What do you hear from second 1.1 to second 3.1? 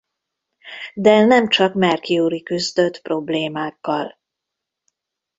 nem csak Mercury küzdött